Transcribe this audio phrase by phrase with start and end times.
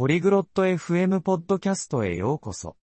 [0.00, 2.74] ポリグロット FM ポッドキャストへようこそ。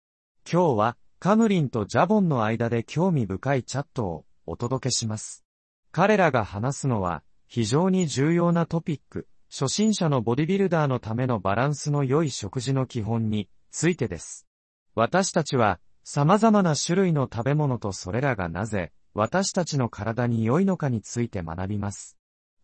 [0.47, 5.43] 今日はカムリンとジャボンの間で興味深いチャットをお届けします。
[5.91, 14.45] 彼らが話すのは非常に重要なトピック、初心者のボディビルダーのためのバランスの良い食事の基本についてです。
[14.93, 22.15] 私たちは様々な種類の食べ物とそれらがなぜ私たちの体に良いのかについて学びます。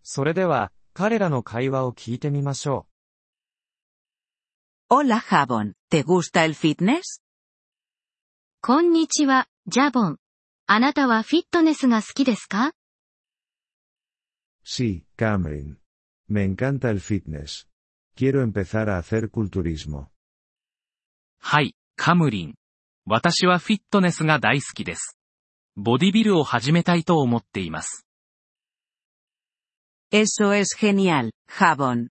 [0.04, 2.93] それでは彼らの会話を聞いてみましょう
[4.93, 7.21] Hola Jabón, ¿te gusta el fitness?
[8.61, 10.19] こんにちは、ジャボン。
[10.67, 12.73] あなたはフィットネスが好きですか
[14.65, 15.77] Sí, Cameron.
[16.29, 17.67] Me encanta el fitness.
[18.17, 20.09] Quiero empezar a hacer culturismo.
[21.41, 22.55] はい、カムリン。
[23.07, 25.19] 私はフィットネスが大好きです。
[25.77, 28.05] ボディビルを始めたいと思っています。
[30.11, 32.09] Eso es genial, Jabón.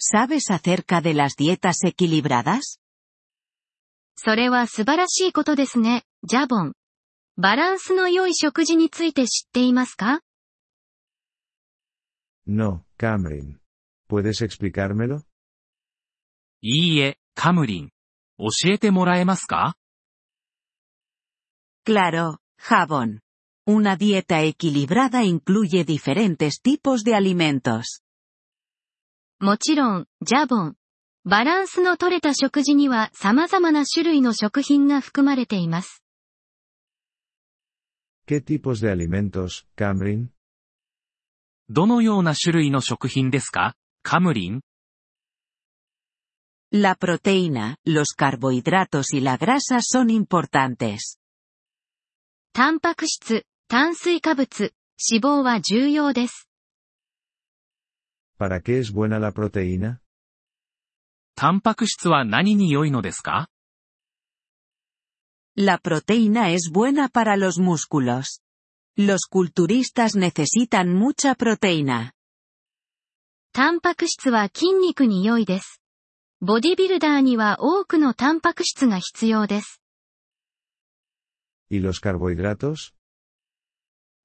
[0.00, 2.78] ¿Sabes acerca de las dietas equilibradas?
[4.18, 6.72] それは素晴らしいことですね、ジャボン。
[7.36, 10.20] バランスの良い食事について知っていますか
[12.46, 13.58] No, Cameron.
[14.08, 15.20] ¿Puedes explicármelo?
[16.62, 17.90] いいえ、カムリン。
[18.38, 19.76] 教えてもらえますか
[21.84, 23.20] Claro, Jabón.
[23.66, 28.02] Una dieta equilibrada incluye diferentes tipos de alimentos.
[29.41, 30.75] もちろん、ジャボン。
[31.25, 36.03] バランスの取れた食事には様々な種類の食品が含まれています。
[38.27, 40.27] ¿Qué tipos de alimentos, Cameron?
[41.69, 44.61] どのような種類の食品ですかカムリン
[46.71, 51.17] La proteína, los carbohidratos y la grasa son importantes.
[52.53, 54.71] タンパク質、炭水化物、
[55.11, 56.50] 脂肪は重要です。
[58.41, 60.01] ¿Para qué es buena la proteína?
[61.35, 63.51] タンパク質は何に良いのですか
[65.55, 68.41] La proteína es buena para los músculos.
[68.97, 72.13] Los culturistas necesitan mucha proteína.
[73.53, 75.79] タンパク質は筋肉に良いです。
[76.41, 79.83] ボディビルダーには多くのタンパク質が必要です。
[81.69, 82.95] ¿Y los carbohidratos?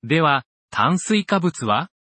[0.03, 1.91] では、炭水化物は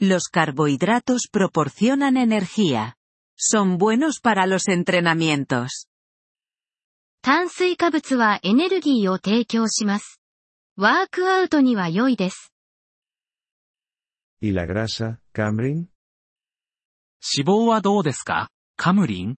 [0.00, 2.96] Los carbohidratos proporcionan energía.
[3.36, 5.88] Son buenos para los entrenamientos.
[7.22, 10.20] 炭水化物はエネルギーを提供します。
[10.76, 12.52] ワークアウトには良いです。
[14.42, 15.86] ¿Y la grasa, Cameron?
[17.36, 19.36] 脂肪はどうですかカムリン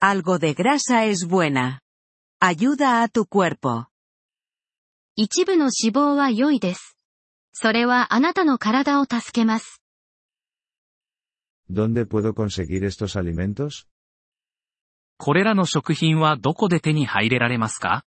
[0.00, 1.80] Algo de grasa es buena.
[2.40, 3.86] Ayuda a tu cuerpo.
[5.14, 6.96] 一部の脂肪は良いです。
[7.53, 9.81] それはあなたの体を助けます。
[11.69, 13.87] ¿Dónde puedo conseguir estos alimentos?
[15.17, 18.03] これらの食品はどこで手に入れられますか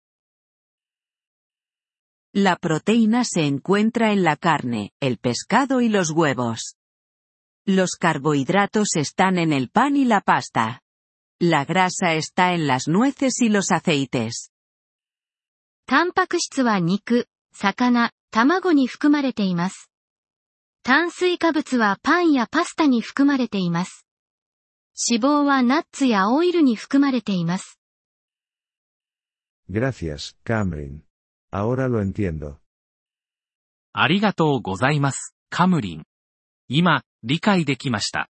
[2.34, 6.78] La proteína se encuentra en la carne, el pescado y los huevos.
[7.66, 10.82] Los carbohidratos están en el pan y la pasta.
[11.40, 14.52] La grasa está en las nueces y los aceites.
[15.88, 19.92] タンパク質は肉、魚、卵に含まれています。
[20.84, 24.08] 炭水化物はパンやパスタに含まれています。
[25.10, 27.78] 脂肪はナッツやオイルに含まれています。
[33.94, 36.04] ありがとうございます、カムリン。
[36.70, 38.30] 今、理解できました。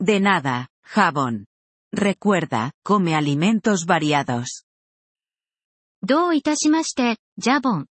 [0.00, 0.68] De nada.
[1.92, 4.64] Recuerda, alimentos variados.
[6.02, 7.86] どういたしまして、ジャボン。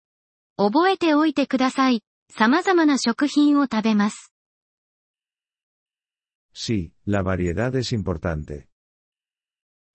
[0.58, 2.04] 覚えておいてください。
[2.36, 4.34] 様々な食品を食べます。
[6.54, 8.66] Sí, la variedad es importante.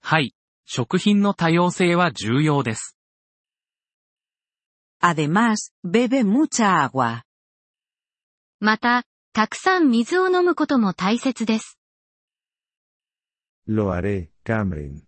[0.00, 0.34] はい。
[0.64, 2.97] 食品の多様性は重要です。
[5.03, 7.22] Además, bebe mucha agua.
[8.60, 11.78] また、たくさん水を飲むことも大切です。
[13.68, 15.03] Lo haré, Cameron.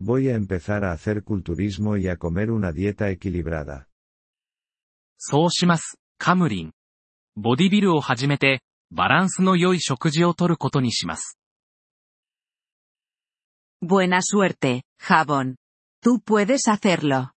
[0.00, 3.86] Voy a empezar a hacer culturismo y a comer una dieta equilibrada.
[5.18, 6.72] そうします、カムリン。
[7.36, 11.38] ボディビルを始めて、バランスの良い食事をとることにします。
[13.82, 15.56] Buena suerte, Jabón.
[16.02, 17.30] Tú puedes hacerlo.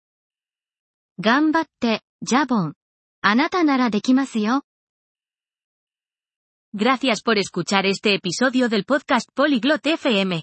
[1.20, 2.74] 頑張って、ジャボン。
[3.20, 4.64] あなたならできますよ。
[6.74, 10.42] Gracias por escuchar este episodio del podcast Polyglot FM.